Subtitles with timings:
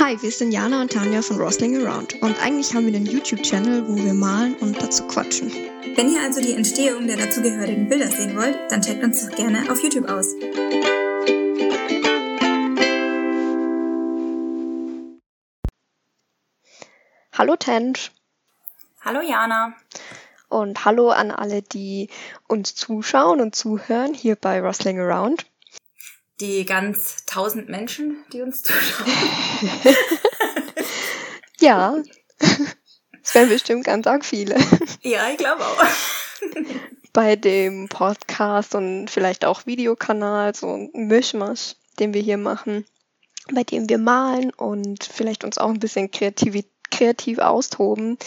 [0.00, 3.88] Hi, wir sind Jana und Tanja von Rosling Around und eigentlich haben wir einen YouTube-Channel,
[3.88, 5.50] wo wir malen und dazu quatschen.
[5.96, 9.68] Wenn ihr also die Entstehung der dazugehörigen Bilder sehen wollt, dann checkt uns doch gerne
[9.68, 10.28] auf YouTube aus.
[17.32, 18.12] Hallo Tench.
[19.00, 19.74] Hallo Jana.
[20.48, 22.08] Und hallo an alle, die
[22.46, 25.44] uns zuschauen und zuhören hier bei Rustling Around.
[26.40, 29.10] Die ganz tausend Menschen, die uns zuschauen.
[31.60, 31.96] ja,
[33.22, 34.56] es werden bestimmt ganz arg viele.
[35.02, 35.84] Ja, ich glaube auch.
[37.12, 42.84] bei dem Podcast und vielleicht auch Videokanal, so ein Mischmasch, den wir hier machen,
[43.52, 48.18] bei dem wir malen und vielleicht uns auch ein bisschen Kreativität kreativ austoben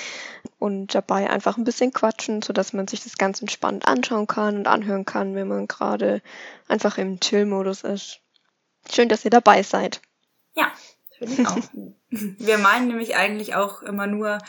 [0.59, 4.67] und dabei einfach ein bisschen quatschen, sodass man sich das ganz entspannt anschauen kann und
[4.67, 6.21] anhören kann, wenn man gerade
[6.67, 8.19] einfach im Chill-Modus ist.
[8.91, 10.01] Schön, dass ihr dabei seid.
[10.55, 10.71] Ja,
[11.17, 11.57] finde ich auch.
[12.09, 14.39] Wir meinen nämlich eigentlich auch immer nur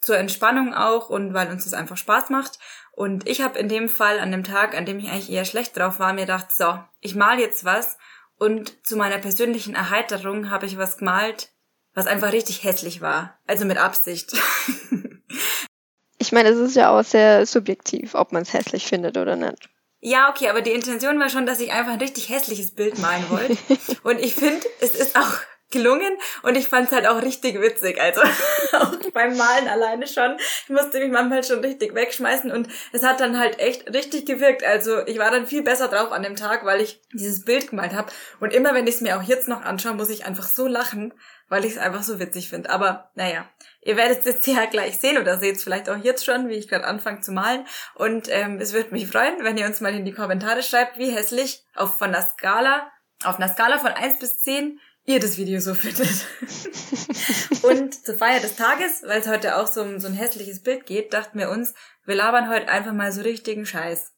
[0.00, 2.58] zur Entspannung auch und weil uns das einfach Spaß macht.
[2.92, 5.76] Und ich habe in dem Fall an dem Tag, an dem ich eigentlich eher schlecht
[5.76, 7.98] drauf war, mir gedacht, so, ich mal jetzt was
[8.38, 11.50] und zu meiner persönlichen Erheiterung habe ich was gemalt,
[11.94, 13.38] was einfach richtig hässlich war.
[13.46, 14.32] Also mit Absicht.
[16.18, 19.68] ich meine, es ist ja auch sehr subjektiv, ob man es hässlich findet oder nicht.
[20.00, 23.28] Ja, okay, aber die Intention war schon, dass ich einfach ein richtig hässliches Bild malen
[23.28, 23.56] wollte.
[24.02, 25.38] Und ich finde, es ist auch
[25.70, 28.00] gelungen und ich fand es halt auch richtig witzig.
[28.00, 28.20] Also
[28.72, 30.36] auch beim Malen alleine schon.
[30.64, 34.64] Ich musste mich manchmal schon richtig wegschmeißen und es hat dann halt echt richtig gewirkt.
[34.64, 37.94] Also ich war dann viel besser drauf an dem Tag, weil ich dieses Bild gemalt
[37.94, 38.10] habe.
[38.40, 41.14] Und immer wenn ich es mir auch jetzt noch anschaue, muss ich einfach so lachen,
[41.48, 42.70] weil ich es einfach so witzig finde.
[42.70, 43.48] Aber naja,
[43.82, 46.54] ihr werdet es jetzt ja gleich sehen oder seht es vielleicht auch jetzt schon, wie
[46.54, 47.66] ich gerade anfange zu malen.
[47.94, 51.10] Und ähm, es würde mich freuen, wenn ihr uns mal in die Kommentare schreibt, wie
[51.10, 52.90] hässlich auf von der Skala,
[53.24, 56.08] auf einer Skala von 1 bis 10 ihr das Video so findet.
[57.62, 60.86] und zur Feier des Tages, weil es heute auch so um so ein hässliches Bild
[60.86, 61.74] geht, dachten wir uns,
[62.06, 64.12] wir labern heute einfach mal so richtigen Scheiß.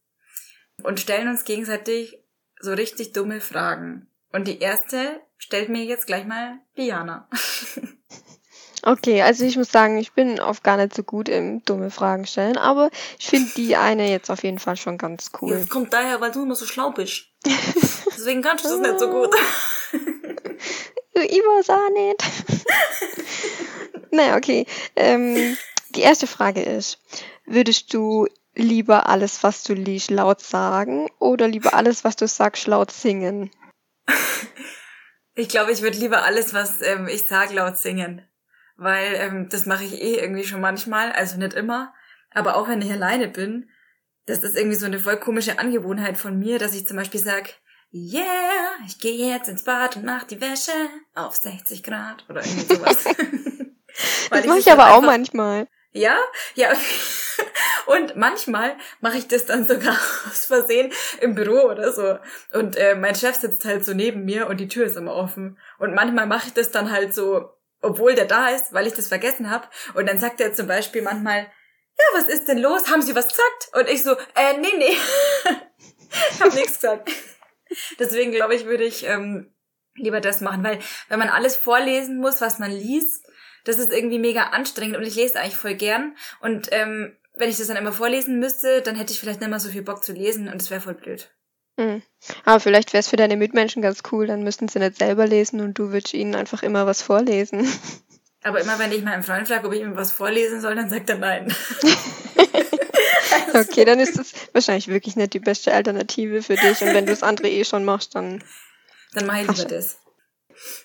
[0.82, 2.18] Und stellen uns gegenseitig
[2.60, 4.06] so richtig dumme Fragen.
[4.32, 7.28] Und die erste stellt mir jetzt gleich mal Diana.
[8.84, 12.26] Okay, also ich muss sagen, ich bin oft gar nicht so gut im dumme Fragen
[12.26, 15.52] stellen, aber ich finde die eine jetzt auf jeden Fall schon ganz cool.
[15.52, 17.26] Das kommt daher, weil du immer so schlau bist.
[17.44, 19.30] Deswegen kannst du das nicht so gut.
[21.14, 22.22] Ivo sah nicht.
[24.10, 24.66] naja, okay.
[24.96, 25.56] Ähm,
[25.90, 26.98] die erste Frage ist,
[27.44, 32.66] würdest du lieber alles, was du liest, laut sagen oder lieber alles, was du sagst,
[32.66, 33.50] laut singen?
[35.34, 38.26] Ich glaube, ich würde lieber alles, was ähm, ich sage, laut singen.
[38.76, 41.94] Weil ähm, das mache ich eh irgendwie schon manchmal, also nicht immer.
[42.30, 43.70] Aber auch wenn ich alleine bin,
[44.26, 47.54] das ist irgendwie so eine voll komische Angewohnheit von mir, dass ich zum Beispiel sag,
[47.92, 50.72] yeah, ich gehe jetzt ins Bad und mach die Wäsche
[51.14, 53.04] auf 60 Grad oder irgendwie sowas.
[53.04, 55.68] das mache ich aber einfach, auch manchmal.
[55.92, 56.18] Ja,
[56.54, 56.72] ja.
[57.86, 59.98] Und manchmal mache ich das dann sogar
[60.30, 62.18] aus Versehen im Büro oder so.
[62.56, 65.58] Und äh, mein Chef sitzt halt so neben mir und die Tür ist immer offen.
[65.78, 67.50] Und manchmal mache ich das dann halt so,
[67.82, 69.66] obwohl der da ist, weil ich das vergessen habe.
[69.94, 72.88] Und dann sagt er zum Beispiel manchmal, ja, was ist denn los?
[72.88, 73.70] Haben Sie was gesagt?
[73.74, 74.96] Und ich so, äh, nee, nee.
[76.30, 77.10] ich habe nichts gesagt.
[77.98, 79.52] Deswegen glaube ich, würde ich ähm,
[79.94, 80.78] lieber das machen, weil
[81.08, 83.26] wenn man alles vorlesen muss, was man liest,
[83.64, 86.16] das ist irgendwie mega anstrengend und ich lese eigentlich voll gern.
[86.40, 89.60] Und ähm, wenn ich das dann immer vorlesen müsste, dann hätte ich vielleicht nicht mehr
[89.60, 91.30] so viel Bock zu lesen und das wäre voll blöd.
[91.76, 92.02] Mhm.
[92.44, 95.60] Aber vielleicht wäre es für deine Mitmenschen ganz cool, dann müssten sie nicht selber lesen
[95.60, 97.66] und du würdest ihnen einfach immer was vorlesen.
[98.42, 101.08] Aber immer wenn ich meinem Freund frage, ob ich ihm was vorlesen soll, dann sagt
[101.08, 101.54] er nein.
[103.54, 106.82] okay, dann ist das wahrscheinlich wirklich nicht die beste Alternative für dich.
[106.82, 108.42] Und wenn du das andere eh schon machst, dann.
[109.12, 109.98] Dann mache ich lieber das.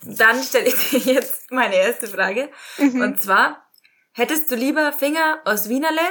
[0.04, 2.50] Dann stelle ich dir jetzt meine erste Frage.
[2.78, 3.02] Mhm.
[3.02, 3.70] Und zwar,
[4.14, 6.02] hättest du lieber Finger aus Wienerle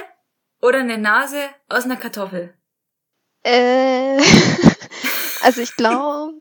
[0.60, 2.54] oder eine Nase aus einer Kartoffel?
[3.42, 4.18] Äh,
[5.42, 6.40] also ich glaube,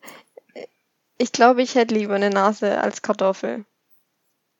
[1.17, 3.65] ich glaube, ich hätte lieber eine Nase als Kartoffel.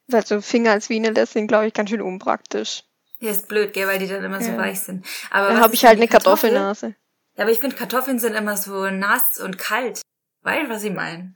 [0.07, 2.83] Weil so Finger als Wienerle sind, glaube ich, ganz schön unpraktisch.
[3.25, 4.45] Ja, ist blöd, gell, weil die dann immer ja.
[4.45, 5.05] so weich sind.
[5.31, 6.95] Aber dann habe ich halt eine Kartoffelnase.
[7.35, 10.01] Ja, aber ich finde, Kartoffeln sind immer so nass und kalt.
[10.43, 11.33] Weißt du, was ich meine?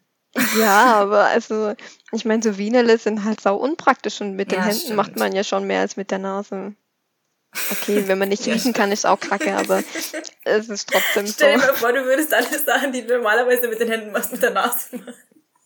[0.57, 1.74] Ja, aber also,
[2.12, 4.95] ich meine, so Wienerle sind halt sau unpraktisch und mit ja, den Händen stimmt.
[4.97, 6.75] macht man ja schon mehr als mit der Nase.
[7.71, 9.83] Okay, wenn man nicht ja, riechen kann, ist auch kacke, aber
[10.44, 11.33] es ist trotzdem so.
[11.38, 14.31] Stell dir mal vor, du würdest alle Sachen, die du normalerweise mit den Händen machst,
[14.31, 15.15] mit der Nase machen.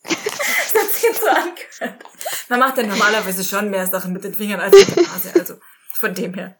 [0.04, 2.04] Das hat sich jetzt so angehört.
[2.48, 5.54] Man macht ja normalerweise schon mehr Sachen mit den Fingern als mit der Nase, also
[5.94, 6.58] von dem her.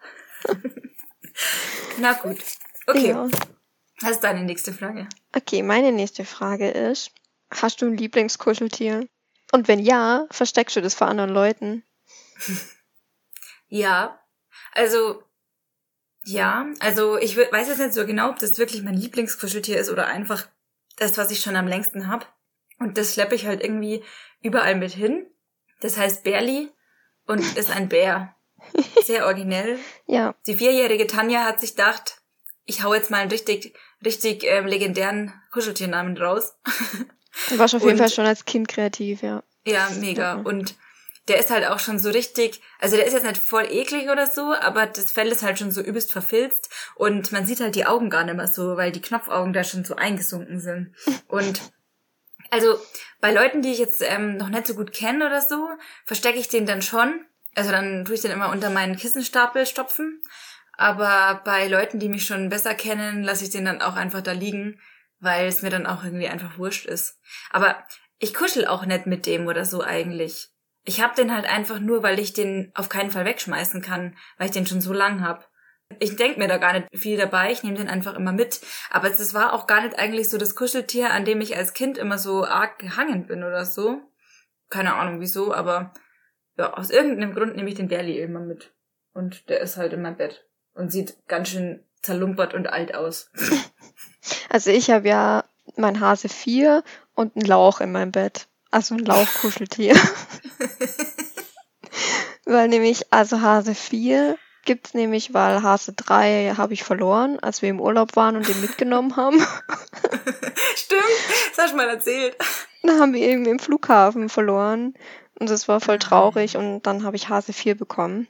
[1.98, 2.38] Na gut.
[2.86, 3.08] Okay.
[3.08, 3.28] Ja.
[4.00, 5.08] Das ist deine nächste Frage.
[5.34, 7.12] Okay, meine nächste Frage ist,
[7.50, 9.06] hast du ein Lieblingskuscheltier?
[9.52, 11.84] Und wenn ja, versteckst du das vor anderen Leuten?
[13.68, 14.20] Ja,
[14.72, 15.22] also
[16.24, 20.06] ja, also ich weiß jetzt nicht so genau, ob das wirklich mein Lieblingskuscheltier ist oder
[20.06, 20.48] einfach
[20.96, 22.32] das, was ich schon am längsten hab.
[22.78, 24.02] Und das schleppe ich halt irgendwie
[24.42, 25.26] überall mit hin.
[25.80, 26.70] Das heißt Bärli
[27.26, 28.34] und ist ein Bär.
[29.04, 29.78] Sehr originell.
[30.06, 30.34] ja.
[30.46, 32.20] Die vierjährige Tanja hat sich gedacht,
[32.64, 36.54] ich hau jetzt mal einen richtig, richtig ähm, legendären Kuscheltiernamen raus.
[37.48, 39.42] Du warst auf jeden und, Fall schon als Kind kreativ, ja.
[39.66, 40.36] Ja, mega.
[40.36, 40.40] Ja.
[40.40, 40.76] Und
[41.28, 44.26] der ist halt auch schon so richtig, also der ist jetzt nicht voll eklig oder
[44.26, 47.86] so, aber das Fell ist halt schon so übelst verfilzt und man sieht halt die
[47.86, 50.94] Augen gar nicht mehr so, weil die Knopfaugen da schon so eingesunken sind.
[51.28, 51.60] Und
[52.50, 52.78] also
[53.20, 55.68] bei Leuten, die ich jetzt ähm, noch nicht so gut kenne oder so,
[56.04, 57.24] verstecke ich den dann schon.
[57.54, 60.22] Also dann tue ich den immer unter meinen Kissenstapel stopfen.
[60.76, 64.32] Aber bei Leuten, die mich schon besser kennen, lasse ich den dann auch einfach da
[64.32, 64.80] liegen,
[65.20, 67.20] weil es mir dann auch irgendwie einfach wurscht ist.
[67.50, 67.76] Aber
[68.18, 70.48] ich kuschel auch nicht mit dem oder so eigentlich.
[70.82, 74.48] Ich hab den halt einfach nur, weil ich den auf keinen Fall wegschmeißen kann, weil
[74.48, 75.48] ich den schon so lang hab.
[76.00, 78.60] Ich denk mir da gar nicht viel dabei, ich nehme den einfach immer mit.
[78.90, 81.98] Aber das war auch gar nicht eigentlich so das Kuscheltier, an dem ich als Kind
[81.98, 84.00] immer so arg gehangen bin oder so.
[84.70, 85.92] Keine Ahnung wieso, aber
[86.56, 88.72] ja, aus irgendeinem Grund nehme ich den Berli immer mit.
[89.12, 93.30] Und der ist halt in meinem Bett und sieht ganz schön zerlumpert und alt aus.
[94.48, 95.44] Also ich habe ja
[95.76, 96.82] mein Hase 4
[97.14, 98.46] und einen Lauch in meinem Bett.
[98.70, 99.94] Also ein Lauchkuscheltier.
[102.44, 107.68] weil nämlich, also Hase 4 gibt's nämlich, weil Hase 3 habe ich verloren, als wir
[107.68, 109.40] im Urlaub waren und den mitgenommen haben.
[110.76, 111.02] Stimmt,
[111.50, 112.36] das hast du mal erzählt.
[112.82, 114.94] Dann haben wir irgendwie im Flughafen verloren.
[115.38, 118.28] Und das war voll traurig und dann habe ich Hase 4 bekommen.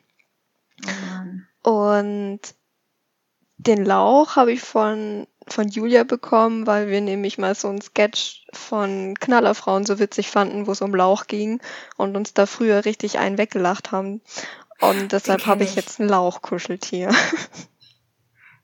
[1.63, 2.41] Oh und
[3.59, 8.47] den Lauch habe ich von von Julia bekommen, weil wir nämlich mal so ein Sketch
[8.53, 11.61] von Knallerfrauen so witzig fanden, wo es um Lauch ging
[11.97, 14.23] und uns da früher richtig einen weggelacht haben.
[14.81, 17.11] Und deshalb habe ich jetzt ein Lauchkuscheltier.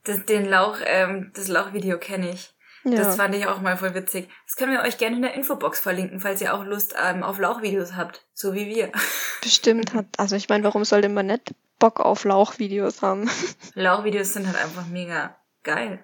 [0.03, 2.55] Das, den Lauch, ähm, das Lauchvideo kenne ich.
[2.83, 2.97] Ja.
[2.97, 4.29] Das fand ich auch mal voll witzig.
[4.45, 7.37] Das können wir euch gerne in der Infobox verlinken, falls ihr auch Lust ähm, auf
[7.37, 8.91] Lauchvideos habt, so wie wir.
[9.41, 13.29] Bestimmt hat, also ich meine, warum sollte man nicht Bock auf Lauchvideos haben?
[13.75, 16.03] Lauchvideos sind halt einfach mega geil.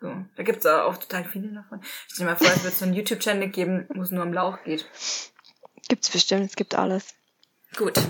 [0.00, 1.80] So, da gibt's auch total viele davon.
[2.08, 4.62] Ich stell mir vor, es wird so einen YouTube-Channel geben, wo es nur um Lauch
[4.64, 4.88] geht.
[5.88, 7.14] Gibt's bestimmt, es gibt alles.
[7.76, 8.00] Gut.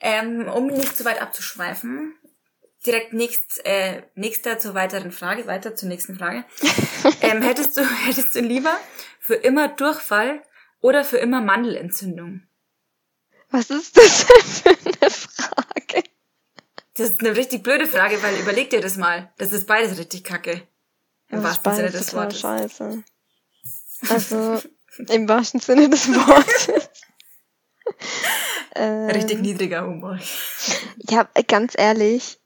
[0.00, 2.14] Ähm, um nicht zu weit abzuschweifen,
[2.86, 6.44] direkt nächst, äh, nächster zur weiteren Frage, weiter zur nächsten Frage.
[7.20, 8.76] ähm, hättest du, hättest du lieber
[9.18, 10.42] für immer Durchfall
[10.80, 12.42] oder für immer Mandelentzündung?
[13.50, 16.04] Was ist das denn für eine Frage?
[16.96, 19.32] Das ist eine richtig blöde Frage, weil überleg dir das mal.
[19.38, 20.62] Das ist beides richtig kacke.
[21.28, 22.40] Im das wahrsten Sinne des Wortes.
[22.40, 23.04] Scheiße.
[24.08, 24.58] Also,
[25.10, 26.88] im wahrsten Sinne des Wortes.
[28.74, 30.18] ähm, Richtig niedriger Humor.
[30.96, 32.39] Ja, ganz ehrlich,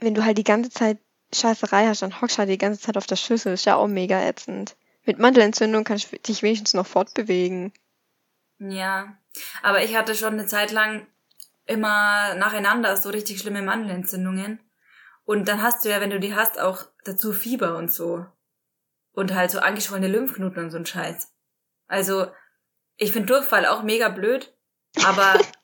[0.00, 0.98] wenn du halt die ganze Zeit
[1.32, 3.52] Scheißerei hast, dann hockst du halt die ganze Zeit auf der Schüssel.
[3.52, 4.76] Ist ja auch mega ätzend.
[5.04, 7.72] Mit Mandelentzündung kannst du dich wenigstens noch fortbewegen.
[8.58, 9.16] Ja,
[9.62, 11.06] aber ich hatte schon eine Zeit lang
[11.66, 14.60] immer nacheinander so richtig schlimme Mandelentzündungen.
[15.24, 18.26] Und dann hast du ja, wenn du die hast, auch dazu Fieber und so.
[19.12, 21.32] Und halt so angeschwollene Lymphknoten und so ein Scheiß.
[21.86, 22.26] Also,
[22.96, 24.52] ich finde Durchfall auch mega blöd,
[25.04, 25.38] aber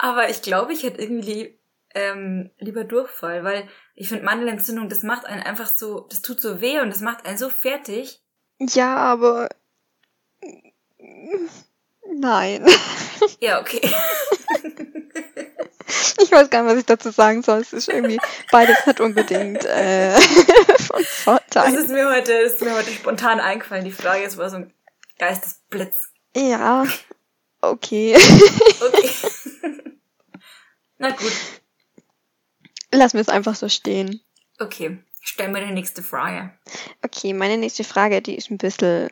[0.00, 1.58] aber ich glaube, ich hätte irgendwie
[1.94, 6.60] ähm, lieber Durchfall, weil ich finde Mandelentzündung, das macht einen einfach so, das tut so
[6.60, 8.22] weh und das macht einen so fertig.
[8.58, 9.48] Ja, aber
[12.14, 12.66] nein.
[13.40, 13.80] Ja, okay.
[16.20, 17.60] Ich weiß gar nicht, was ich dazu sagen soll.
[17.60, 18.20] Es ist irgendwie
[18.52, 20.12] beides nicht unbedingt äh,
[20.78, 21.72] von Vorteil.
[21.72, 23.84] Das ist mir heute, ist mir heute spontan eingefallen.
[23.84, 24.72] Die Frage ist, war so ein
[25.18, 26.10] Geistesblitz.
[26.36, 26.86] Ja,
[27.60, 28.16] okay.
[28.80, 29.10] Okay.
[30.98, 31.32] Na gut.
[32.90, 34.20] Lassen wir es einfach so stehen.
[34.58, 36.52] Okay, stellen wir die nächste Frage.
[37.02, 39.10] Okay, meine nächste Frage, die ist ein bisschen,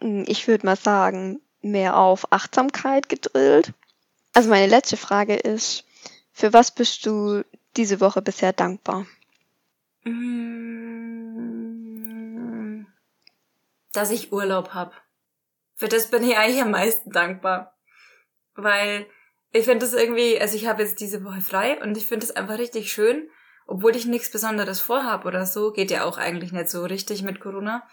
[0.00, 3.74] hm, ich würde mal sagen, mehr auf Achtsamkeit gedrillt.
[4.32, 5.84] Also meine letzte Frage ist,
[6.32, 7.42] für was bist du
[7.76, 9.06] diese Woche bisher dankbar?
[10.04, 10.78] Mm,
[13.92, 14.94] dass ich Urlaub hab.
[15.74, 17.76] Für das bin ich eigentlich am meisten dankbar.
[18.54, 19.06] Weil
[19.52, 22.36] ich finde das irgendwie, also ich habe jetzt diese Woche frei und ich finde es
[22.36, 23.28] einfach richtig schön,
[23.66, 27.40] obwohl ich nichts Besonderes vorhab oder so, geht ja auch eigentlich nicht so richtig mit
[27.40, 27.86] Corona,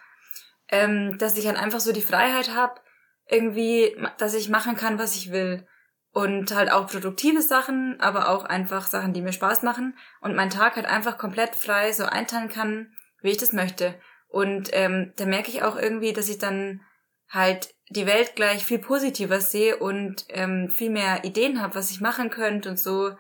[0.70, 2.82] ähm, dass ich halt einfach so die Freiheit habe,
[3.28, 5.68] irgendwie, dass ich machen kann, was ich will
[6.12, 10.50] und halt auch produktive Sachen, aber auch einfach Sachen, die mir Spaß machen und mein
[10.50, 14.00] Tag halt einfach komplett frei so einteilen kann, wie ich das möchte.
[14.30, 16.82] Und ähm, da merke ich auch irgendwie, dass ich dann
[17.28, 22.01] halt die Welt gleich viel positiver sehe und ähm, viel mehr Ideen habe, was ich
[22.01, 23.12] machen könnte und so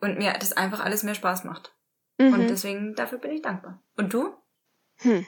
[0.00, 1.74] und mir das einfach alles mehr Spaß macht.
[2.18, 2.34] Mhm.
[2.34, 3.82] Und deswegen dafür bin ich dankbar.
[3.96, 4.34] Und du?
[4.96, 5.26] Hm.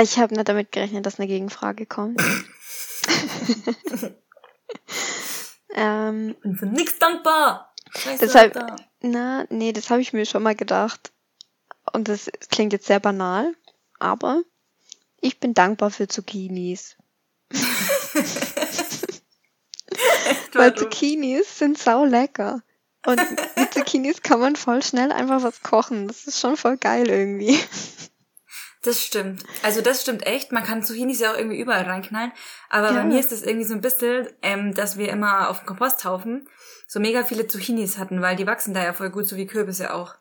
[0.00, 2.20] Ich habe nicht damit gerechnet, dass eine Gegenfrage kommt.
[5.74, 7.72] ähm, und für nichts dankbar.
[8.20, 8.58] deshalb,
[9.00, 11.12] na, nee, das habe ich mir schon mal gedacht.
[11.92, 13.54] Und das klingt jetzt sehr banal,
[14.00, 14.42] aber
[15.20, 16.96] ich bin dankbar für Zucchinis.
[20.52, 22.62] Weil Zucchinis sind sau lecker.
[23.06, 23.20] Und
[23.56, 26.08] mit Zucchinis kann man voll schnell einfach was kochen.
[26.08, 27.58] Das ist schon voll geil irgendwie.
[28.82, 29.42] Das stimmt.
[29.62, 30.52] Also das stimmt echt.
[30.52, 32.32] Man kann Zucchinis ja auch irgendwie überall reinknallen.
[32.68, 32.92] Aber ja.
[32.94, 36.48] bei mir ist das irgendwie so ein bisschen, ähm, dass wir immer auf dem Komposthaufen
[36.86, 39.94] so mega viele Zucchinis hatten, weil die wachsen da ja voll gut, so wie Kürbisse
[39.94, 40.14] auch.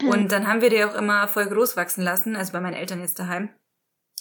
[0.00, 0.08] Mhm.
[0.08, 3.00] Und dann haben wir die auch immer voll groß wachsen lassen, also bei meinen Eltern
[3.00, 3.50] jetzt daheim,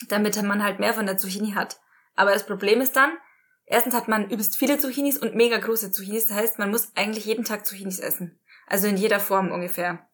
[0.10, 1.80] damit man halt mehr von der Zucchini hat.
[2.18, 3.18] Aber das Problem ist dann,
[3.66, 6.28] erstens hat man übelst viele Zucchinis und mega große Zucchinis.
[6.28, 8.42] Das heißt, man muss eigentlich jeden Tag Zucchinis essen.
[8.66, 10.10] Also in jeder Form ungefähr.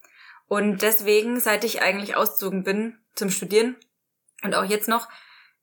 [0.48, 3.76] Und deswegen, seit ich eigentlich auszogen bin zum Studieren
[4.44, 5.10] und auch jetzt noch,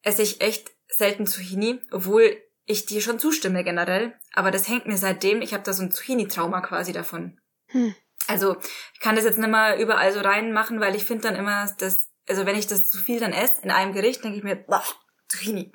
[0.02, 4.18] esse ich echt selten Zucchini, obwohl ich dir schon zustimme generell.
[4.32, 7.38] Aber das hängt mir seitdem, ich habe da so ein Zucchini-Trauma quasi davon.
[7.66, 7.94] Hm.
[8.26, 8.56] Also
[8.94, 12.08] ich kann das jetzt nicht mal überall so reinmachen, weil ich finde dann immer, dass,
[12.28, 14.84] also wenn ich das zu viel dann esse in einem Gericht, denke ich mir, boah,
[15.28, 15.72] Zucchini.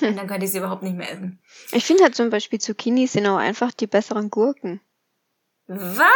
[0.00, 1.40] Und dann kann ich sie überhaupt nicht mehr essen.
[1.72, 4.80] Ich finde halt zum Beispiel Zucchini sind auch einfach die besseren Gurken.
[5.66, 6.08] Was?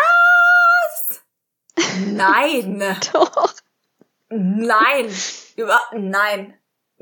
[2.07, 2.83] Nein.
[3.13, 3.55] Doch.
[4.29, 5.09] Nein.
[5.57, 6.55] Über, nein.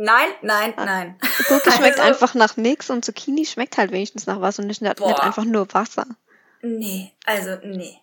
[0.02, 1.18] Nein, nein, ah, nein.
[1.46, 4.80] Gurke schmeckt also, einfach nach nichts und Zucchini schmeckt halt wenigstens nach was und nicht,
[4.80, 6.06] nicht einfach nur Wasser.
[6.62, 7.98] Nee, also nee.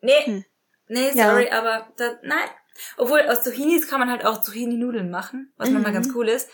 [0.00, 0.44] Nee, hm.
[0.88, 1.60] nee, sorry, ja.
[1.60, 2.48] aber da, nein.
[2.96, 5.74] Obwohl aus Zucchinis kann man halt auch Zucchini-Nudeln machen, was mhm.
[5.74, 6.48] manchmal ganz cool ist.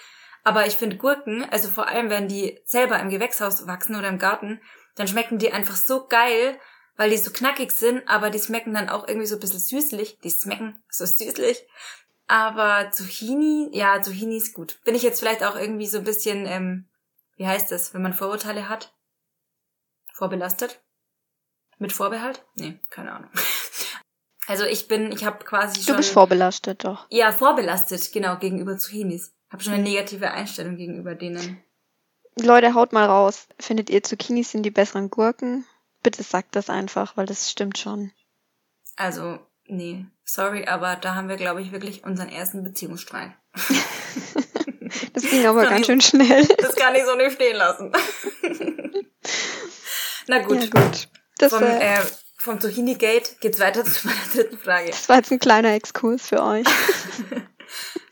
[0.49, 4.19] Aber ich finde Gurken, also vor allem wenn die selber im Gewächshaus wachsen oder im
[4.19, 4.63] Garten,
[4.95, 6.59] dann schmecken die einfach so geil,
[6.97, 10.21] weil die so knackig sind, aber die schmecken dann auch irgendwie so ein bisschen süßlich.
[10.21, 11.67] Die schmecken so süßlich.
[12.29, 14.83] Aber Zucchini, ja, Zucchini ist gut.
[14.85, 16.89] Bin ich jetzt vielleicht auch irgendwie so ein bisschen, ähm,
[17.37, 18.95] wie heißt das, wenn man Vorurteile hat?
[20.15, 20.81] Vorbelastet?
[21.77, 22.43] Mit Vorbehalt?
[22.55, 23.31] Nee, keine Ahnung.
[24.51, 25.93] Also ich bin, ich habe quasi schon.
[25.93, 27.07] Du bist vorbelastet, doch.
[27.11, 29.35] Ja, vorbelastet, genau, gegenüber Zucchinis.
[29.51, 31.63] Habe schon eine negative Einstellung gegenüber denen.
[32.37, 33.49] Leute, haut mal raus.
[33.59, 35.65] Findet ihr Zucchinis sind die besseren Gurken?
[36.03, 38.13] Bitte sagt das einfach, weil das stimmt schon.
[38.97, 43.33] Also, nee, sorry, aber da haben wir, glaube ich, wirklich unseren ersten Beziehungsstreit.
[45.13, 46.47] das ging aber das ganz schön schnell.
[46.59, 47.93] Das kann ich so nicht stehen lassen.
[50.29, 50.63] Na gut.
[50.63, 51.09] Ja, gut.
[51.39, 52.01] Das, vom, äh,
[52.37, 54.91] vom Zucchini-Gate geht's weiter zu meiner dritten Frage.
[54.91, 56.67] Das war jetzt ein kleiner Exkurs für euch.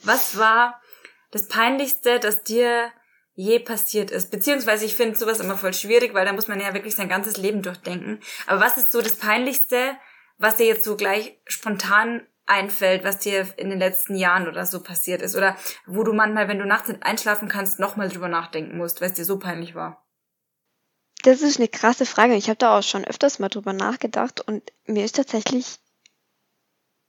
[0.02, 0.80] Was war
[1.36, 2.90] das Peinlichste, das dir
[3.34, 4.30] je passiert ist.
[4.30, 7.36] Beziehungsweise ich finde sowas immer voll schwierig, weil da muss man ja wirklich sein ganzes
[7.36, 8.20] Leben durchdenken.
[8.46, 9.96] Aber was ist so das Peinlichste,
[10.38, 14.82] was dir jetzt so gleich spontan einfällt, was dir in den letzten Jahren oder so
[14.82, 15.36] passiert ist?
[15.36, 19.16] Oder wo du manchmal, wenn du nachts einschlafen kannst, nochmal drüber nachdenken musst, weil es
[19.16, 20.06] dir so peinlich war?
[21.22, 22.34] Das ist eine krasse Frage.
[22.34, 25.78] Ich habe da auch schon öfters mal drüber nachgedacht und mir ist tatsächlich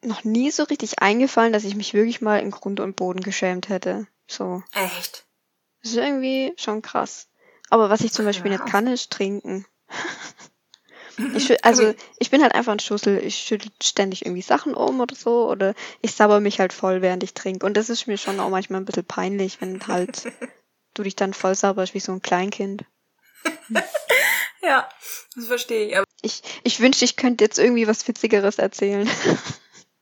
[0.03, 3.69] noch nie so richtig eingefallen, dass ich mich wirklich mal in Grund und Boden geschämt
[3.69, 4.07] hätte.
[4.27, 4.63] So.
[4.73, 5.25] Echt?
[5.81, 7.27] Das ist irgendwie schon krass.
[7.69, 8.57] Aber was ich zum Beispiel ja.
[8.57, 9.65] nicht kann, ist trinken.
[11.35, 13.17] Ich, also ich bin halt einfach ein Schussel.
[13.23, 17.23] Ich schüttel ständig irgendwie Sachen um oder so oder ich sabber mich halt voll, während
[17.23, 17.65] ich trinke.
[17.65, 20.31] Und das ist mir schon auch manchmal ein bisschen peinlich, wenn halt
[20.93, 22.85] du dich dann voll sabberst wie so ein Kleinkind.
[24.61, 24.87] ja,
[25.35, 25.97] das verstehe ich.
[25.97, 29.09] Aber ich, ich wünschte, ich könnte jetzt irgendwie was Witzigeres erzählen.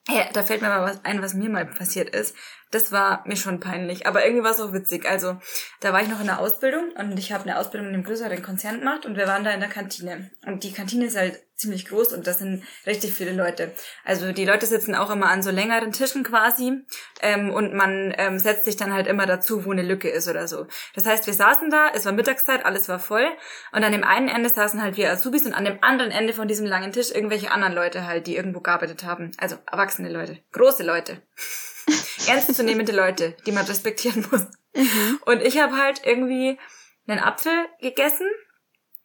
[0.10, 2.36] Ja, da fällt mir mal was ein, was mir mal passiert ist
[2.76, 5.10] das war mir schon peinlich, aber irgendwie war es auch witzig.
[5.10, 5.38] Also
[5.80, 8.44] da war ich noch in der Ausbildung und ich habe eine Ausbildung in einem größeren
[8.44, 10.30] Konzern gemacht und wir waren da in der Kantine.
[10.46, 13.72] Und die Kantine ist halt ziemlich groß und das sind richtig viele Leute.
[14.04, 16.82] Also die Leute sitzen auch immer an so längeren Tischen quasi
[17.22, 20.50] ähm, und man ähm, setzt sich dann halt immer dazu, wo eine Lücke ist oder
[20.50, 20.68] so.
[20.96, 23.26] Das heißt, wir saßen da, es war Mittagszeit, alles war voll
[23.72, 26.50] und an dem einen Ende saßen halt wir Azubis und an dem anderen Ende von
[26.50, 29.32] diesem langen Tisch irgendwelche anderen Leute halt, die irgendwo gearbeitet haben.
[29.38, 31.22] Also erwachsene Leute, große Leute.
[32.28, 34.42] ernstzunehmende Leute, die man respektieren muss.
[34.76, 35.20] Mhm.
[35.26, 36.58] Und ich habe halt irgendwie
[37.08, 38.28] einen Apfel gegessen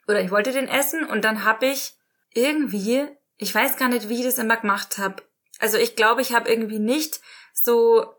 [0.09, 1.95] oder ich wollte den essen und dann habe ich
[2.33, 3.07] irgendwie,
[3.37, 5.23] ich weiß gar nicht, wie ich das immer gemacht habe.
[5.59, 7.21] Also ich glaube, ich habe irgendwie nicht
[7.53, 8.15] so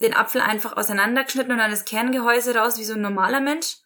[0.00, 3.76] den Apfel einfach auseinandergeschnitten und dann das Kerngehäuse raus wie so ein normaler Mensch,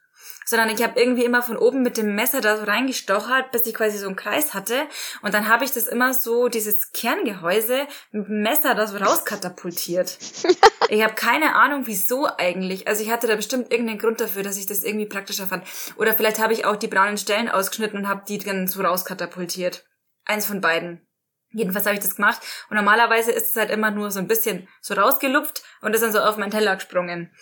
[0.46, 3.74] sondern ich habe irgendwie immer von oben mit dem Messer da so reingestochert, bis ich
[3.74, 4.86] quasi so einen Kreis hatte.
[5.22, 10.16] Und dann habe ich das immer so, dieses Kerngehäuse mit dem Messer da so rauskatapultiert.
[10.88, 12.86] ich habe keine Ahnung, wieso eigentlich.
[12.86, 15.64] Also ich hatte da bestimmt irgendeinen Grund dafür, dass ich das irgendwie praktischer fand.
[15.96, 19.84] Oder vielleicht habe ich auch die braunen Stellen ausgeschnitten und habe die dann so rauskatapultiert.
[20.24, 21.06] Eins von beiden.
[21.50, 22.40] Jedenfalls habe ich das gemacht.
[22.70, 26.12] Und normalerweise ist es halt immer nur so ein bisschen so rausgelupft und ist dann
[26.12, 27.32] so auf meinen Teller gesprungen.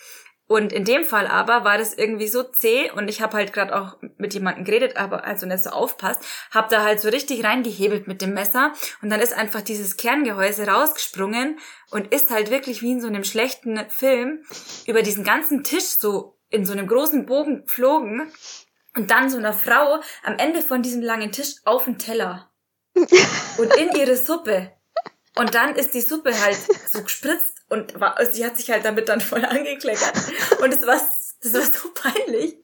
[0.47, 3.75] Und in dem Fall aber war das irgendwie so zäh und ich habe halt gerade
[3.75, 8.07] auch mit jemandem geredet, aber also nicht so aufpasst, habe da halt so richtig reingehebelt
[8.07, 8.71] mit dem Messer
[9.01, 11.57] und dann ist einfach dieses Kerngehäuse rausgesprungen
[11.89, 14.43] und ist halt wirklich wie in so einem schlechten Film
[14.85, 18.31] über diesen ganzen Tisch so in so einem großen Bogen geflogen
[18.95, 22.51] und dann so einer Frau am Ende von diesem langen Tisch auf den Teller
[22.95, 24.71] und in ihre Suppe.
[25.37, 26.57] Und dann ist die Suppe halt
[26.89, 30.13] so gespritzt und war, sie hat sich halt damit dann voll angekleckert.
[30.61, 31.01] Und es war,
[31.41, 32.57] das war so peinlich.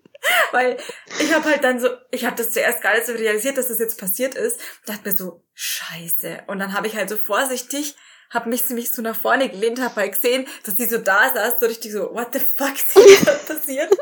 [0.51, 0.77] Weil
[1.19, 3.79] ich habe halt dann so, ich habe das zuerst gar nicht so realisiert, dass das
[3.79, 4.59] jetzt passiert ist.
[4.85, 6.43] Dachte mir so, scheiße.
[6.47, 7.95] Und dann habe ich halt so vorsichtig,
[8.29, 11.59] habe mich ziemlich so nach vorne gelehnt, habe halt gesehen, dass die so da saß,
[11.59, 13.97] so richtig so, what the fuck ist hier passiert?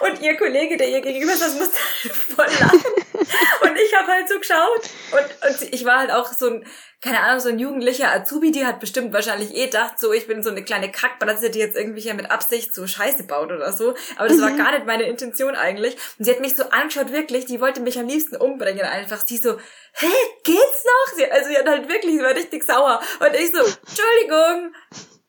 [0.00, 3.05] Und ihr Kollege, der ihr gegenüber saß, musste halt voll lachen.
[3.76, 4.90] Und ich habe halt so geschaut.
[5.12, 6.66] Und, und ich war halt auch so ein,
[7.02, 10.42] keine Ahnung, so ein jugendlicher Azubi, die hat bestimmt wahrscheinlich eh gedacht, so, ich bin
[10.42, 13.94] so eine kleine Kackbratze, die jetzt irgendwie hier mit Absicht so Scheiße baut oder so.
[14.16, 14.42] Aber das mhm.
[14.42, 15.94] war gar nicht meine Intention eigentlich.
[16.18, 19.26] Und sie hat mich so angeschaut, wirklich, die wollte mich am liebsten umbringen einfach.
[19.26, 19.58] Sie so,
[19.92, 21.14] hä, geht's noch?
[21.16, 23.02] Sie, also sie hat halt wirklich, sie war richtig sauer.
[23.20, 24.72] Und ich so, Entschuldigung.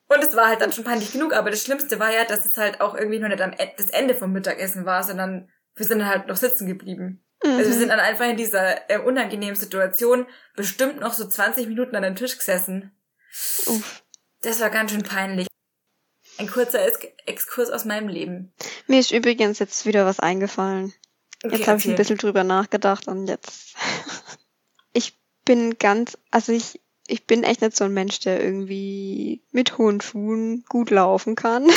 [0.07, 2.55] Und es war halt dann schon peinlich genug, aber das Schlimmste war ja, dass es
[2.55, 5.99] halt auch irgendwie nur nicht am e das Ende vom Mittagessen war, sondern wir sind
[5.99, 7.26] dann halt noch sitzen geblieben.
[7.44, 7.51] Mhm.
[7.51, 7.79] Also wir mhm.
[7.79, 10.25] sind dann einfach in dieser äh, unangenehmen Situation
[10.56, 12.91] bestimmt noch so 20 Minuten an den Tisch gesessen.
[13.65, 14.03] Uff.
[14.41, 15.48] Das war ganz schön peinlich.
[16.38, 16.79] Ein kurzer
[17.25, 18.53] Exkurs aus meinem Leben.
[18.86, 20.94] Mir ist übrigens jetzt wieder was eingefallen.
[21.44, 23.75] Okay, jetzt habe ich ein bisschen drüber nachgedacht und jetzt.
[24.94, 29.77] ich bin ganz, also ich ich bin echt nicht so ein Mensch, der irgendwie mit
[29.77, 31.67] hohen Schuhen gut laufen kann.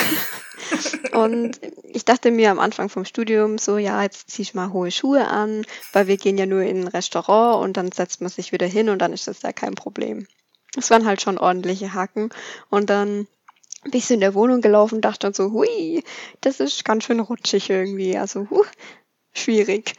[1.12, 4.90] und ich dachte mir am Anfang vom Studium so, ja, jetzt zieh ich mal hohe
[4.90, 8.50] Schuhe an, weil wir gehen ja nur in ein Restaurant und dann setzt man sich
[8.50, 10.26] wieder hin und dann ist das ja kein Problem.
[10.76, 12.30] Es waren halt schon ordentliche Hacken
[12.68, 13.28] und dann
[13.84, 16.04] bin ich so in der Wohnung gelaufen dachte dann so, hui,
[16.40, 18.64] das ist ganz schön rutschig irgendwie, also huh,
[19.32, 19.94] schwierig.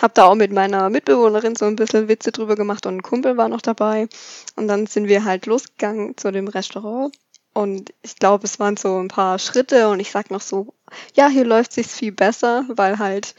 [0.00, 3.36] Hab da auch mit meiner Mitbewohnerin so ein bisschen Witze drüber gemacht und ein Kumpel
[3.36, 4.08] war noch dabei.
[4.56, 7.14] Und dann sind wir halt losgegangen zu dem Restaurant.
[7.54, 10.72] Und ich glaube, es waren so ein paar Schritte und ich sag noch so,
[11.14, 13.34] ja, hier läuft sich's viel besser, weil halt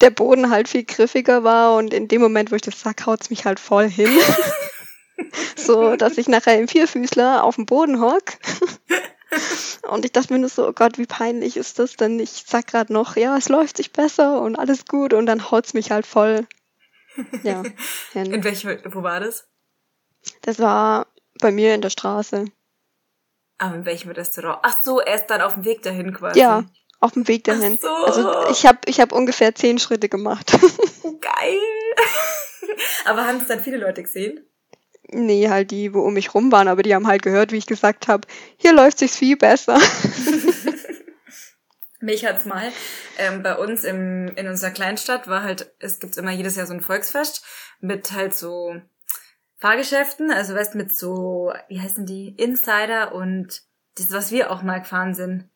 [0.00, 3.30] der Boden halt viel griffiger war und in dem Moment, wo ich das sag, haut's
[3.30, 4.10] mich halt voll hin.
[5.56, 8.24] so, dass ich nachher im Vierfüßler auf dem Boden hock
[9.88, 12.18] und ich dachte mir nur so, oh Gott, wie peinlich ist das denn?
[12.20, 15.74] Ich sag gerade noch, ja, es läuft sich besser und alles gut und dann haut's
[15.74, 16.46] mich halt voll.
[17.42, 17.62] Ja.
[18.12, 18.32] Hin.
[18.32, 19.48] In welchem, wo war das?
[20.42, 21.06] Das war
[21.40, 22.46] bei mir in der Straße.
[23.58, 24.58] Aber in welchem Restaurant?
[24.62, 26.40] Ach so, erst dann auf dem Weg dahin quasi.
[26.40, 26.64] Ja,
[27.00, 27.76] auf dem Weg dahin.
[27.78, 27.88] Ach so.
[27.88, 30.52] Also ich habe ich hab ungefähr zehn Schritte gemacht.
[31.02, 31.58] Geil.
[33.04, 34.44] Aber haben es dann viele Leute gesehen?
[35.10, 37.66] Nee, halt die, wo um mich rum waren, aber die haben halt gehört, wie ich
[37.66, 39.78] gesagt habe, hier läuft sich's viel besser.
[42.00, 42.70] Mich hat's mal
[43.18, 46.74] ähm, bei uns im, in unserer Kleinstadt war halt, es gibt immer jedes Jahr so
[46.74, 47.44] ein Volksfest
[47.80, 48.76] mit halt so
[49.56, 53.62] Fahrgeschäften, also weißt mit so, wie heißen die, Insider und
[53.96, 55.48] das, was wir auch mal gefahren sind.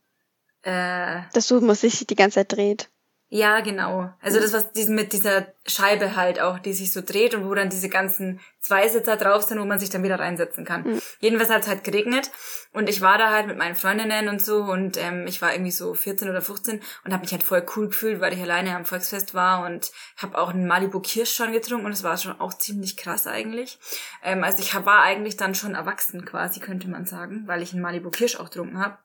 [0.62, 2.88] Äh, das so muss sich die ganze Zeit dreht.
[3.30, 4.10] Ja, genau.
[4.22, 7.54] Also das, was diesen mit dieser Scheibe halt auch, die sich so dreht und wo
[7.54, 10.84] dann diese ganzen Zweisitzer drauf sind, wo man sich dann wieder reinsetzen kann.
[10.84, 11.02] Mhm.
[11.20, 12.30] Jedenfalls hat es halt geregnet
[12.72, 15.70] und ich war da halt mit meinen Freundinnen und so und ähm, ich war irgendwie
[15.70, 18.86] so 14 oder 15 und habe mich halt voll cool gefühlt, weil ich alleine am
[18.86, 22.54] Volksfest war und habe auch einen Malibu Kirsch schon getrunken und es war schon auch
[22.54, 23.78] ziemlich krass eigentlich.
[24.24, 27.82] Ähm, also ich war eigentlich dann schon erwachsen quasi, könnte man sagen, weil ich einen
[27.82, 28.96] Malibu Kirsch auch getrunken habe.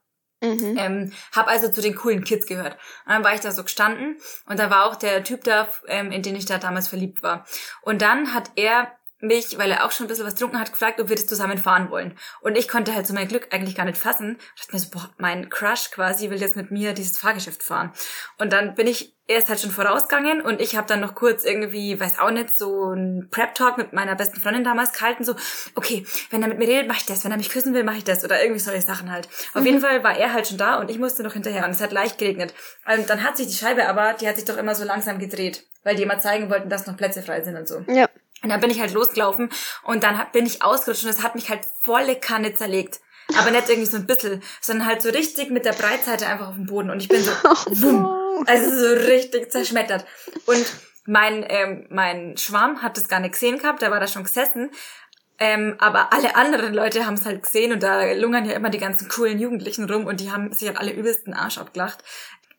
[0.44, 0.76] Mhm.
[0.78, 2.74] Ähm, hab also zu den coolen Kids gehört.
[3.06, 6.12] Und dann war ich da so gestanden und da war auch der Typ da, ähm,
[6.12, 7.46] in den ich da damals verliebt war.
[7.82, 8.92] Und dann hat er
[9.24, 11.58] mich, weil er auch schon ein bisschen was getrunken hat, gefragt, ob wir das zusammen
[11.58, 12.18] fahren wollen.
[12.42, 14.38] Und ich konnte halt so mein Glück eigentlich gar nicht fassen.
[14.56, 17.92] Ich dachte mir so, boah, mein Crush quasi will jetzt mit mir dieses Fahrgeschäft fahren.
[18.38, 21.46] Und dann bin ich er ist halt schon vorausgegangen und ich habe dann noch kurz
[21.46, 25.36] irgendwie, weiß auch nicht, so ein Prep-Talk mit meiner besten Freundin damals gehalten, so,
[25.76, 27.98] okay, wenn er mit mir redet, mache ich das, wenn er mich küssen will, mache
[27.98, 29.30] ich das oder irgendwie solche Sachen halt.
[29.54, 29.60] Mhm.
[29.60, 31.80] Auf jeden Fall war er halt schon da und ich musste noch hinterher und es
[31.80, 32.54] hat leicht geregnet.
[32.86, 35.64] Und dann hat sich die Scheibe aber, die hat sich doch immer so langsam gedreht,
[35.84, 37.86] weil die immer zeigen wollten, dass noch Plätze frei sind und so.
[37.88, 38.10] Ja.
[38.44, 39.50] Und dann bin ich halt losgelaufen
[39.84, 43.00] und dann bin ich ausgerutscht und es hat mich halt volle Kanne zerlegt.
[43.38, 46.56] Aber nicht irgendwie so ein bisschen, sondern halt so richtig mit der Breitseite einfach auf
[46.56, 46.90] dem Boden.
[46.90, 48.46] Und ich bin so, wumm.
[48.46, 50.06] Also so richtig zerschmettert.
[50.46, 50.66] Und
[51.06, 54.72] mein, ähm, mein Schwarm hat das gar nicht gesehen gehabt, der war da schon gesessen.
[55.40, 58.78] Ähm, aber alle anderen Leute haben es halt gesehen und da lungern ja immer die
[58.78, 62.04] ganzen coolen Jugendlichen rum und die haben sich halt alle übelsten Arsch abgelacht.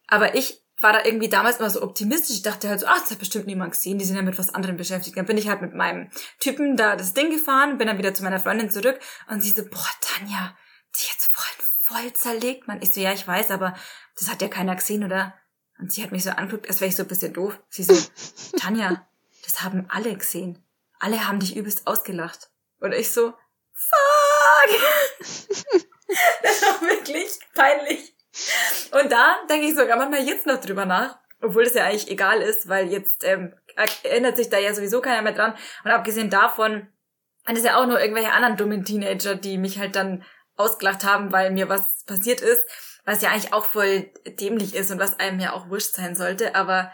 [0.09, 2.37] Aber ich war da irgendwie damals immer so optimistisch.
[2.37, 4.55] Ich dachte halt so, ach, das hat bestimmt niemand gesehen, die sind ja mit was
[4.55, 5.17] anderem beschäftigt.
[5.17, 8.23] Dann bin ich halt mit meinem Typen da das Ding gefahren, bin dann wieder zu
[8.23, 10.57] meiner Freundin zurück und sie so, boah, Tanja,
[10.95, 12.83] die jetzt voll, voll zerlegt, man.
[12.83, 13.75] Ich so, ja, ich weiß, aber
[14.17, 15.35] das hat ja keiner gesehen, oder?
[15.79, 17.59] Und sie hat mich so angeguckt, als wäre ich so ein bisschen doof.
[17.71, 17.97] Sie so,
[18.59, 19.09] Tanja,
[19.43, 20.63] das haben alle gesehen.
[21.01, 22.51] Alle haben dich übelst ausgelacht.
[22.79, 23.33] Und ich so,
[23.73, 24.71] fuck!
[26.43, 28.15] das war wirklich peinlich.
[28.93, 32.41] Und da denke ich sogar manchmal jetzt noch drüber nach, obwohl das ja eigentlich egal
[32.41, 33.55] ist, weil jetzt ähm,
[34.03, 35.55] erinnert sich da ja sowieso keiner mehr dran.
[35.85, 36.89] Und abgesehen davon,
[37.45, 40.25] waren es ja auch nur irgendwelche anderen dummen Teenager, die mich halt dann
[40.57, 42.61] ausgelacht haben, weil mir was passiert ist
[43.05, 46.55] was ja eigentlich auch voll dämlich ist und was einem ja auch wurscht sein sollte,
[46.55, 46.93] aber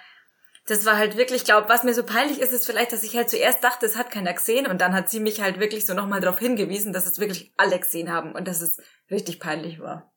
[0.67, 3.31] das war halt wirklich, glaube, was mir so peinlich ist, ist vielleicht, dass ich halt
[3.31, 6.21] zuerst dachte, es hat keiner gesehen und dann hat sie mich halt wirklich so nochmal
[6.21, 10.13] darauf hingewiesen, dass es wirklich alle gesehen haben und dass es richtig peinlich war.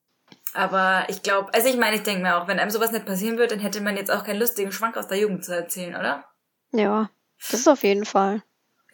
[0.54, 3.38] Aber ich glaube, also ich meine, ich denke mir auch, wenn einem sowas nicht passieren
[3.38, 6.26] würde, dann hätte man jetzt auch keinen lustigen Schwank aus der Jugend zu erzählen, oder?
[6.72, 7.10] Ja,
[7.50, 8.44] das ist auf jeden Fall.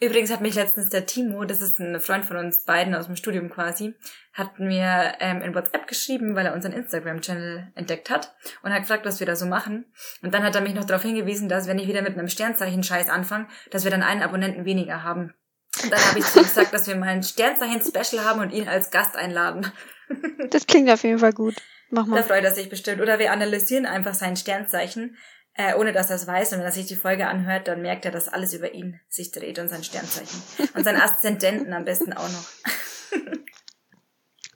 [0.02, 3.16] Übrigens hat mich letztens der Timo, das ist ein Freund von uns beiden aus dem
[3.16, 3.94] Studium quasi,
[4.32, 9.04] hat mir ähm, in WhatsApp geschrieben, weil er unseren Instagram-Channel entdeckt hat und hat gefragt,
[9.04, 9.92] was wir da so machen.
[10.22, 13.10] Und dann hat er mich noch darauf hingewiesen, dass wenn ich wieder mit einem Sternzeichen-Scheiß
[13.10, 15.34] anfange, dass wir dann einen Abonnenten weniger haben.
[15.82, 18.68] Und dann habe ich zu ihm gesagt, dass wir mal ein Sternzeichen-Special haben und ihn
[18.68, 19.70] als Gast einladen.
[20.50, 21.54] Das klingt auf jeden Fall gut.
[21.90, 22.16] Mach mal.
[22.16, 23.00] Da freut er sich bestimmt.
[23.00, 25.16] Oder wir analysieren einfach sein Sternzeichen
[25.54, 26.52] äh, ohne dass er es weiß.
[26.52, 29.30] Und wenn er sich die Folge anhört, dann merkt er, dass alles über ihn sich
[29.30, 30.42] dreht und sein Sternzeichen.
[30.74, 32.46] Und sein Aszendenten am besten auch noch.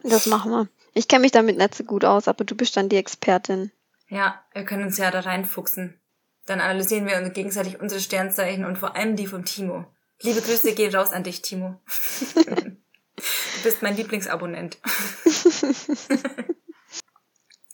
[0.02, 0.68] das machen wir.
[0.92, 3.72] Ich kenne mich damit nicht so gut aus, aber du bist dann die Expertin.
[4.08, 6.00] Ja, wir können uns ja da reinfuchsen.
[6.46, 9.86] Dann analysieren wir uns gegenseitig unsere Sternzeichen und vor allem die vom Timo.
[10.20, 11.80] Liebe Grüße gehen raus an dich, Timo.
[13.16, 14.78] du bist mein Lieblingsabonnent.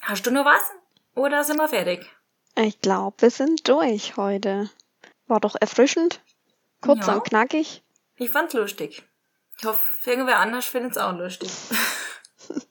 [0.00, 0.62] Hast du nur was?
[1.14, 2.11] Oder sind wir fertig?
[2.57, 4.70] Ich glaube, wir sind durch heute.
[5.26, 6.20] War doch erfrischend.
[6.81, 7.14] Kurz ja.
[7.14, 7.83] und knackig.
[8.16, 9.05] Ich fand's lustig.
[9.59, 11.50] Ich hoffe, irgendwer anders findet es auch lustig.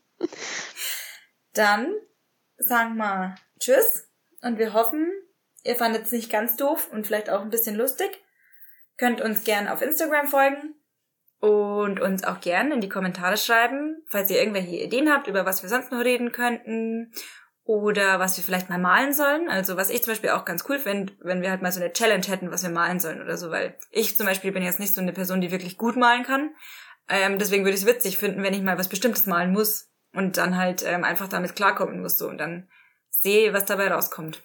[1.53, 1.93] Dann
[2.57, 4.07] sagen wir Tschüss
[4.41, 5.11] und wir hoffen,
[5.63, 8.23] ihr fandet es nicht ganz doof und vielleicht auch ein bisschen lustig.
[8.97, 10.75] Könnt uns gerne auf Instagram folgen
[11.39, 15.63] und uns auch gerne in die Kommentare schreiben, falls ihr irgendwelche Ideen habt, über was
[15.63, 17.13] wir sonst noch reden könnten
[17.63, 19.49] oder was wir vielleicht mal malen sollen.
[19.49, 21.93] Also was ich zum Beispiel auch ganz cool finde, wenn wir halt mal so eine
[21.93, 24.93] Challenge hätten, was wir malen sollen oder so, weil ich zum Beispiel bin jetzt nicht
[24.93, 26.51] so eine Person, die wirklich gut malen kann.
[27.07, 30.37] Ähm, deswegen würde ich es witzig finden, wenn ich mal was Bestimmtes malen muss und
[30.37, 32.67] dann halt ähm, einfach damit klarkommen muss so und dann
[33.09, 34.41] sehe, was dabei rauskommt.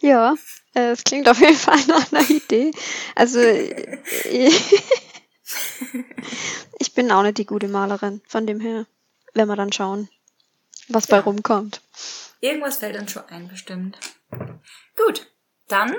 [0.00, 0.34] Ja,
[0.74, 2.70] äh, es klingt auf jeden Fall nach einer Idee.
[3.14, 3.40] Also
[6.78, 8.86] ich bin auch nicht die gute Malerin, von dem her.
[9.32, 10.08] Wenn wir dann schauen,
[10.88, 11.16] was ja.
[11.16, 11.80] bei rumkommt.
[12.40, 13.98] Irgendwas fällt uns schon ein, bestimmt.
[14.96, 15.32] Gut,
[15.68, 15.94] dann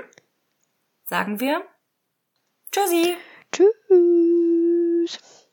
[1.06, 1.64] sagen wir
[2.72, 3.18] Tschüssi.
[3.52, 5.20] Tschüss.